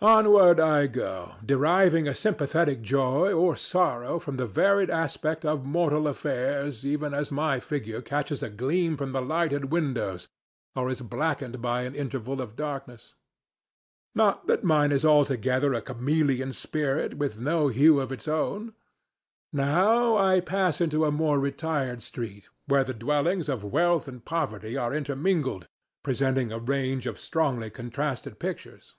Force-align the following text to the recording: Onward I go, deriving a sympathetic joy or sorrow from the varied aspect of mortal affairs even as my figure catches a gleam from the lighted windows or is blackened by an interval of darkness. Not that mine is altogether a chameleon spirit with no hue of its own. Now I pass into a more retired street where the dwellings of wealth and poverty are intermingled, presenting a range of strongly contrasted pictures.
Onward 0.00 0.58
I 0.58 0.86
go, 0.86 1.34
deriving 1.44 2.08
a 2.08 2.14
sympathetic 2.14 2.80
joy 2.80 3.30
or 3.34 3.56
sorrow 3.56 4.18
from 4.18 4.38
the 4.38 4.46
varied 4.46 4.88
aspect 4.88 5.44
of 5.44 5.66
mortal 5.66 6.08
affairs 6.08 6.86
even 6.86 7.12
as 7.12 7.30
my 7.30 7.60
figure 7.60 8.00
catches 8.00 8.42
a 8.42 8.48
gleam 8.48 8.96
from 8.96 9.12
the 9.12 9.20
lighted 9.20 9.66
windows 9.66 10.28
or 10.74 10.88
is 10.88 11.02
blackened 11.02 11.60
by 11.60 11.82
an 11.82 11.94
interval 11.94 12.40
of 12.40 12.56
darkness. 12.56 13.16
Not 14.14 14.46
that 14.46 14.64
mine 14.64 14.92
is 14.92 15.04
altogether 15.04 15.74
a 15.74 15.82
chameleon 15.82 16.54
spirit 16.54 17.18
with 17.18 17.38
no 17.38 17.68
hue 17.68 18.00
of 18.00 18.10
its 18.10 18.26
own. 18.26 18.72
Now 19.52 20.16
I 20.16 20.40
pass 20.40 20.80
into 20.80 21.04
a 21.04 21.10
more 21.12 21.38
retired 21.38 22.00
street 22.00 22.48
where 22.64 22.82
the 22.84 22.94
dwellings 22.94 23.50
of 23.50 23.62
wealth 23.62 24.08
and 24.08 24.24
poverty 24.24 24.74
are 24.78 24.94
intermingled, 24.94 25.66
presenting 26.02 26.50
a 26.50 26.58
range 26.58 27.06
of 27.06 27.20
strongly 27.20 27.68
contrasted 27.68 28.38
pictures. 28.38 28.94